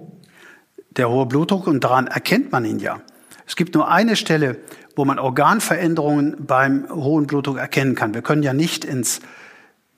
[0.91, 3.01] Der hohe Blutdruck, und daran erkennt man ihn ja.
[3.47, 4.59] Es gibt nur eine Stelle,
[4.97, 8.15] wo man Organveränderungen beim hohen Blutdruck erkennen kann.
[8.15, 9.21] Wir können ja nicht ins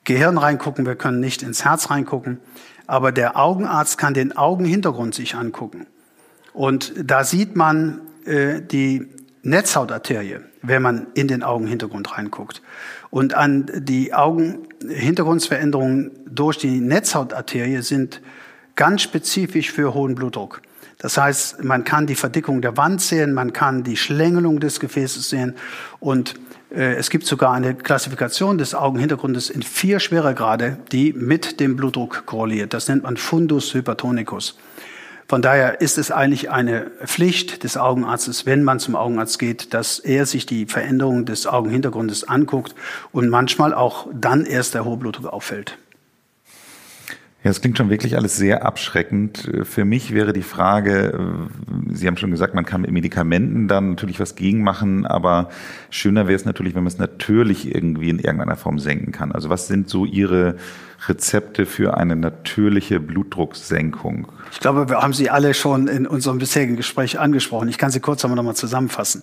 [0.04, 2.40] Gehirn reingucken, wir können nicht ins Herz reingucken,
[2.87, 5.87] aber der Augenarzt kann den Augenhintergrund sich angucken.
[6.52, 9.06] Und da sieht man äh, die
[9.42, 12.61] Netzhautarterie, wenn man in den Augenhintergrund reinguckt.
[13.11, 18.20] Und an die Augenhintergrundsveränderungen durch die Netzhautarterie sind
[18.74, 20.62] ganz spezifisch für hohen Blutdruck.
[20.98, 25.30] Das heißt, man kann die Verdickung der Wand sehen, man kann die Schlängelung des Gefäßes
[25.30, 25.54] sehen
[26.00, 26.34] und
[26.70, 32.26] äh, es gibt sogar eine Klassifikation des Augenhintergrundes in vier Schweregrade, die mit dem Blutdruck
[32.26, 32.74] korreliert.
[32.74, 34.58] Das nennt man Fundus hypertonicus.
[35.28, 39.98] Von daher ist es eigentlich eine Pflicht des Augenarztes, wenn man zum Augenarzt geht, dass
[39.98, 42.74] er sich die Veränderung des Augenhintergrundes anguckt
[43.12, 45.76] und manchmal auch dann erst der hohe Blutdruck auffällt.
[47.44, 49.48] Ja, es klingt schon wirklich alles sehr abschreckend.
[49.62, 53.90] Für mich wäre die Frage, äh, Sie haben schon gesagt, man kann mit Medikamenten dann
[53.90, 55.48] natürlich was gegen machen, aber
[55.90, 59.31] schöner wäre es natürlich, wenn man es natürlich irgendwie in irgendeiner Form senken kann.
[59.31, 60.57] Also was sind so Ihre
[61.07, 64.27] Rezepte für eine natürliche Blutdrucksenkung?
[64.51, 67.68] Ich glaube, wir haben sie alle schon in unserem bisherigen Gespräch angesprochen.
[67.68, 69.22] Ich kann sie kurz nochmal zusammenfassen.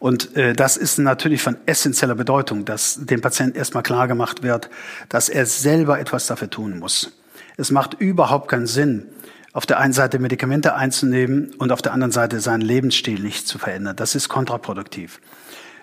[0.00, 4.68] Und äh, das ist natürlich von essentieller Bedeutung, dass dem Patienten erstmal klar gemacht wird,
[5.08, 7.12] dass er selber etwas dafür tun muss.
[7.56, 9.06] Es macht überhaupt keinen Sinn,
[9.52, 13.58] auf der einen Seite Medikamente einzunehmen und auf der anderen Seite seinen Lebensstil nicht zu
[13.58, 13.96] verändern.
[13.96, 15.20] Das ist kontraproduktiv.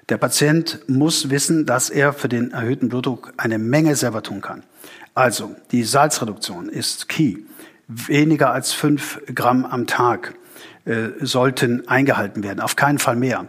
[0.10, 4.64] Der Patient muss wissen, dass er für den erhöhten Blutdruck eine Menge selber tun kann.
[5.14, 7.38] Also, die Salzreduktion ist key.
[7.88, 10.34] Weniger als fünf Gramm am Tag
[10.86, 13.48] äh, sollten eingehalten werden, auf keinen Fall mehr.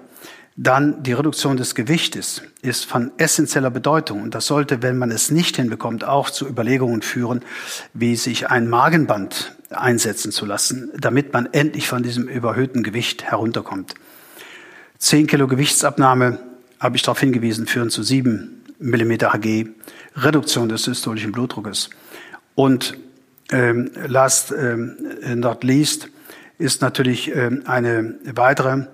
[0.63, 5.31] Dann die Reduktion des Gewichtes ist von essentieller Bedeutung und das sollte, wenn man es
[5.31, 7.41] nicht hinbekommt, auch zu Überlegungen führen,
[7.95, 13.95] wie sich ein Magenband einsetzen zu lassen, damit man endlich von diesem überhöhten Gewicht herunterkommt.
[14.99, 16.39] Zehn Kilo Gewichtsabnahme,
[16.79, 19.71] habe ich darauf hingewiesen, führen zu sieben Millimeter Hg,
[20.15, 21.89] Reduktion des systolischen Blutdruckes.
[22.55, 22.99] Und
[23.51, 24.99] ähm, last ähm,
[25.37, 26.11] not least
[26.59, 28.85] ist natürlich ähm, eine weitere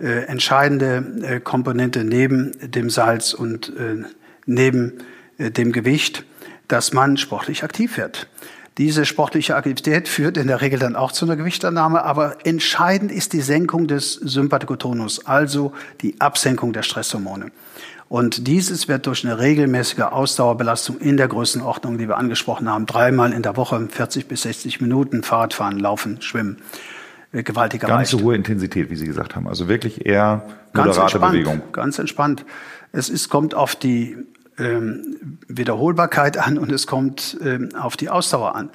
[0.00, 4.04] äh, entscheidende äh, Komponente neben dem Salz und äh,
[4.46, 4.98] neben
[5.38, 6.24] äh, dem Gewicht,
[6.68, 8.28] dass man sportlich aktiv wird.
[8.78, 13.32] Diese sportliche Aktivität führt in der Regel dann auch zu einer Gewichtannahme, aber entscheidend ist
[13.32, 17.50] die Senkung des Sympathikotonus, also die Absenkung der Stresshormone.
[18.08, 23.32] Und dieses wird durch eine regelmäßige Ausdauerbelastung in der Größenordnung, die wir angesprochen haben, dreimal
[23.32, 26.56] in der Woche, 40 bis 60 Minuten, Fahrradfahren, Laufen, Schwimmen,
[27.32, 28.10] gewaltig erreicht.
[28.10, 29.46] Ganz hohe Intensität, wie Sie gesagt haben.
[29.46, 31.62] Also wirklich eher moderate ganz Bewegung.
[31.72, 32.44] Ganz entspannt.
[32.92, 34.16] Es ist, kommt auf die
[34.58, 38.70] ähm, Wiederholbarkeit an und es kommt ähm, auf die Ausdauer an.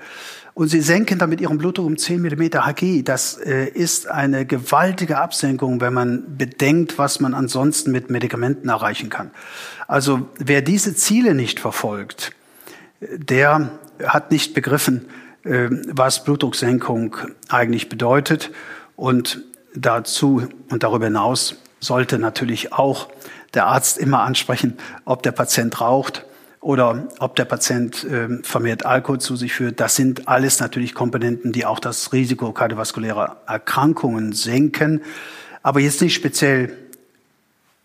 [0.53, 3.03] Und sie senken damit ihren Blutdruck um 10 mm Hg.
[3.03, 9.09] Das äh, ist eine gewaltige Absenkung, wenn man bedenkt, was man ansonsten mit Medikamenten erreichen
[9.09, 9.31] kann.
[9.87, 12.31] Also wer diese Ziele nicht verfolgt,
[13.01, 13.71] der
[14.05, 15.07] hat nicht begriffen,
[15.45, 17.15] was Blutdrucksenkung
[17.49, 18.51] eigentlich bedeutet.
[18.95, 19.43] Und
[19.75, 23.09] dazu und darüber hinaus sollte natürlich auch
[23.53, 26.25] der Arzt immer ansprechen, ob der Patient raucht
[26.59, 29.79] oder ob der Patient ähm, vermehrt Alkohol zu sich führt.
[29.79, 35.01] Das sind alles natürlich Komponenten, die auch das Risiko kardiovaskulärer Erkrankungen senken,
[35.61, 36.75] aber jetzt nicht speziell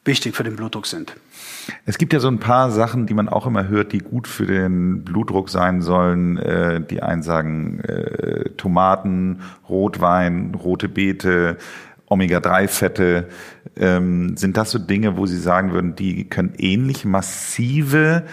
[0.04, 1.14] wichtig für den Blutdruck sind.
[1.84, 4.46] Es gibt ja so ein paar Sachen, die man auch immer hört, die gut für
[4.46, 6.38] den Blutdruck sein sollen.
[6.38, 11.58] Äh, die einen sagen äh, Tomaten, Rotwein, rote Beete,
[12.06, 13.28] Omega-3-Fette.
[13.76, 18.24] Ähm, sind das so Dinge, wo Sie sagen würden, die können ähnlich massive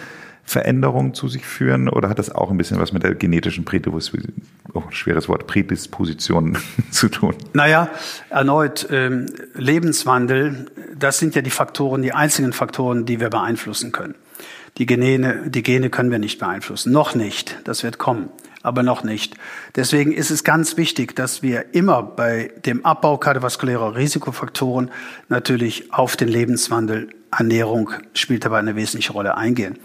[0.48, 4.34] Veränderungen zu sich führen oder hat das auch ein bisschen was mit der genetischen Prädisposition,
[4.74, 6.58] oh, schweres Wort, Prädisposition
[6.92, 7.36] zu tun?
[7.54, 7.90] Naja,
[8.30, 14.16] erneut, ähm, Lebenswandel, das sind ja die Faktoren, die einzigen Faktoren, die wir beeinflussen können.
[14.78, 16.94] Die Gene, die Gene können wir nicht beeinflussen.
[16.94, 17.58] Noch nicht.
[17.66, 18.30] Das wird kommen.
[18.64, 19.36] Aber noch nicht.
[19.76, 24.92] Deswegen ist es ganz wichtig, dass wir immer bei dem Abbau kardiovaskulärer Risikofaktoren
[25.30, 29.78] natürlich auf den Lebenswandel, Ernährung spielt dabei eine wesentliche Rolle eingehen.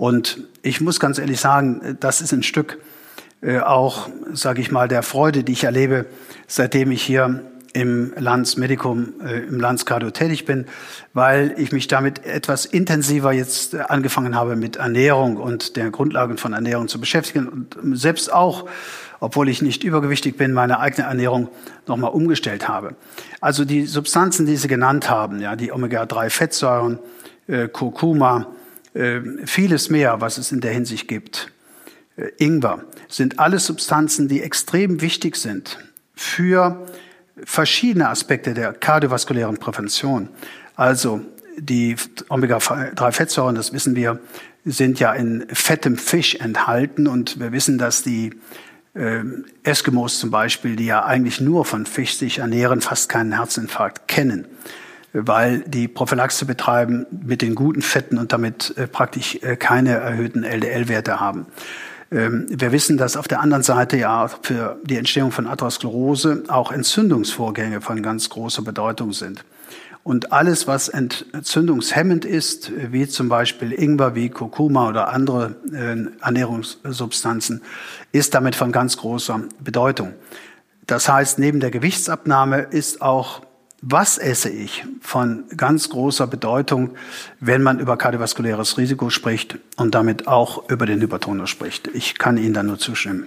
[0.00, 2.78] Und ich muss ganz ehrlich sagen, das ist ein Stück
[3.42, 6.06] äh, auch, sage ich mal, der Freude, die ich erlebe,
[6.46, 7.42] seitdem ich hier
[7.74, 10.64] im Lands Medicum, äh, im Landscardio tätig bin,
[11.12, 16.38] weil ich mich damit etwas intensiver jetzt äh, angefangen habe mit Ernährung und der Grundlagen
[16.38, 18.70] von Ernährung zu beschäftigen und selbst auch,
[19.20, 21.48] obwohl ich nicht übergewichtig bin, meine eigene Ernährung
[21.86, 22.94] nochmal umgestellt habe.
[23.42, 26.98] Also die Substanzen, die Sie genannt haben, ja, die Omega-3-Fettsäuren,
[27.48, 28.46] äh, Kurkuma,
[29.44, 31.50] vieles mehr, was es in der Hinsicht gibt.
[32.16, 35.78] Äh, Ingwer sind alles Substanzen, die extrem wichtig sind
[36.14, 36.86] für
[37.44, 40.28] verschiedene Aspekte der kardiovaskulären Prävention.
[40.76, 41.20] Also
[41.58, 41.96] die
[42.28, 44.20] Omega-3-Fettsäuren, das wissen wir,
[44.64, 48.32] sind ja in fettem Fisch enthalten und wir wissen, dass die
[48.94, 49.22] äh,
[49.62, 54.46] Eskimos zum Beispiel, die ja eigentlich nur von Fisch sich ernähren, fast keinen Herzinfarkt kennen,
[55.12, 60.44] weil die Prophylaxe betreiben mit den guten Fetten und damit äh, praktisch äh, keine erhöhten
[60.44, 61.46] LDL-Werte haben.
[62.12, 66.72] Ähm, wir wissen, dass auf der anderen Seite ja für die Entstehung von Atherosklerose auch
[66.72, 69.44] Entzündungsvorgänge von ganz großer Bedeutung sind.
[70.02, 77.62] Und alles, was entzündungshemmend ist, wie zum Beispiel Ingwer, wie Kurkuma oder andere äh, Ernährungssubstanzen,
[78.10, 80.14] ist damit von ganz großer Bedeutung.
[80.86, 83.42] Das heißt, neben der Gewichtsabnahme ist auch
[83.82, 86.90] was esse ich von ganz großer Bedeutung,
[87.40, 91.88] wenn man über kardiovaskuläres Risiko spricht und damit auch über den Hypertonus spricht.
[91.94, 93.26] Ich kann Ihnen da nur zustimmen.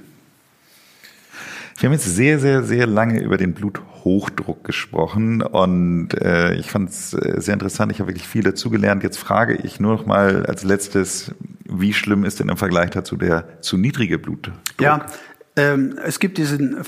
[1.78, 6.92] Wir haben jetzt sehr, sehr, sehr lange über den Bluthochdruck gesprochen und äh, ich fand
[6.92, 7.92] es äh, sehr interessant.
[7.92, 9.02] Ich habe wirklich viel dazugelernt.
[9.02, 11.34] Jetzt frage ich nur noch mal als letztes,
[11.66, 14.56] wie schlimm ist denn im Vergleich dazu der zu niedrige Blutdruck?
[14.80, 15.08] Ja,
[15.56, 16.84] ähm, es gibt diesen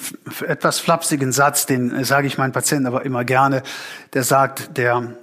[0.47, 3.62] etwas flapsigen Satz, den äh, sage ich meinen Patienten aber immer gerne.
[4.13, 5.13] Der sagt, der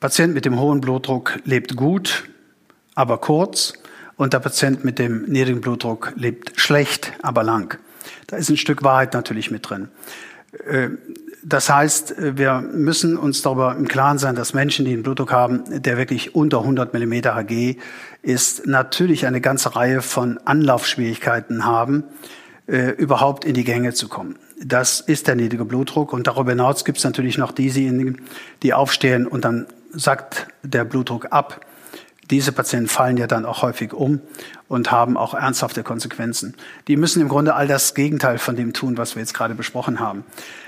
[0.00, 2.24] Patient mit dem hohen Blutdruck lebt gut,
[2.94, 3.74] aber kurz
[4.16, 7.78] und der Patient mit dem niedrigen Blutdruck lebt schlecht, aber lang.
[8.26, 9.88] Da ist ein Stück Wahrheit natürlich mit drin.
[10.66, 10.90] Äh,
[11.44, 15.82] das heißt, wir müssen uns darüber im Klaren sein, dass Menschen, die einen Blutdruck haben,
[15.82, 17.78] der wirklich unter 100 Millimeter Hg
[18.22, 22.04] ist, natürlich eine ganze Reihe von Anlaufschwierigkeiten haben,
[22.66, 24.38] äh, überhaupt in die Gänge zu kommen.
[24.64, 26.12] Das ist der niedrige Blutdruck.
[26.12, 28.22] Und darüber hinaus gibt es natürlich noch diejenigen,
[28.62, 31.66] die aufstehen und dann sackt der Blutdruck ab.
[32.30, 34.20] Diese Patienten fallen ja dann auch häufig um
[34.68, 36.54] und haben auch ernsthafte Konsequenzen.
[36.88, 40.00] Die müssen im Grunde all das Gegenteil von dem tun, was wir jetzt gerade besprochen
[40.00, 40.24] haben.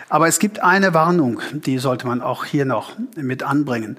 [0.08, 3.96] Aber es gibt eine Warnung, die sollte man auch hier noch mit anbringen.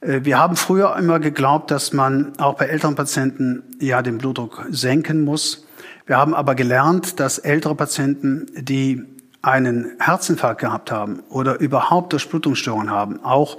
[0.00, 4.64] Äh, wir haben früher immer geglaubt, dass man auch bei älteren Patienten ja den Blutdruck
[4.70, 5.66] senken muss.
[6.06, 9.04] Wir haben aber gelernt, dass ältere Patienten, die
[9.40, 13.58] einen Herzinfarkt gehabt haben oder überhaupt Durchblutungsstörungen haben, auch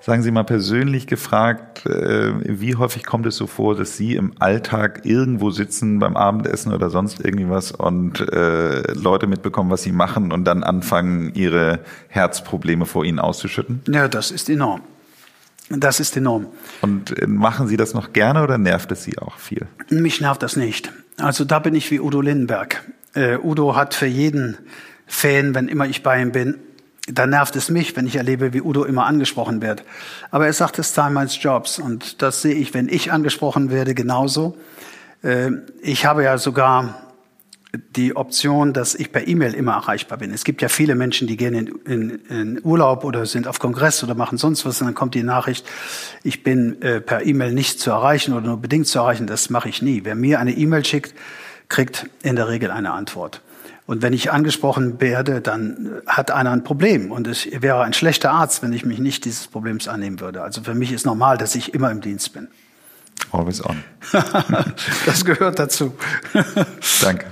[0.04, 4.32] Sagen Sie mal persönlich gefragt, äh, wie häufig kommt es so vor, dass Sie im
[4.40, 9.92] Alltag irgendwo sitzen beim Abendessen oder sonst irgendwie was und äh, Leute mitbekommen, was Sie
[9.92, 13.82] machen und dann anfangen, Ihre Herzprobleme vor Ihnen auszuschütten?
[13.86, 14.80] Ja, das ist enorm.
[15.70, 16.48] Das ist enorm.
[16.80, 19.68] Und äh, machen Sie das noch gerne oder nervt es Sie auch viel?
[19.88, 20.92] Mich nervt das nicht.
[21.16, 22.82] Also da bin ich wie Udo Lindenberg.
[23.44, 24.56] Udo hat für jeden
[25.06, 26.54] Fan, wenn immer ich bei ihm bin,
[27.08, 29.82] dann nervt es mich, wenn ich erlebe, wie Udo immer angesprochen wird.
[30.30, 31.78] Aber er sagt, es Teil meines Jobs.
[31.78, 34.56] Und das sehe ich, wenn ich angesprochen werde, genauso.
[35.22, 37.02] Äh, ich habe ja sogar
[37.96, 40.32] die Option, dass ich per E-Mail immer erreichbar bin.
[40.32, 44.04] Es gibt ja viele Menschen, die gehen in, in, in, Urlaub oder sind auf Kongress
[44.04, 45.66] oder machen sonst was und dann kommt die Nachricht,
[46.22, 49.26] ich bin äh, per E-Mail nicht zu erreichen oder nur bedingt zu erreichen.
[49.26, 50.02] Das mache ich nie.
[50.04, 51.14] Wer mir eine E-Mail schickt,
[51.68, 53.40] kriegt in der Regel eine Antwort.
[53.86, 57.10] Und wenn ich angesprochen werde, dann hat einer ein Problem.
[57.10, 60.42] Und es wäre ein schlechter Arzt, wenn ich mich nicht dieses Problems annehmen würde.
[60.42, 62.48] Also für mich ist normal, dass ich immer im Dienst bin.
[63.32, 63.82] Always on.
[65.06, 65.94] das gehört dazu.
[67.00, 67.26] Danke.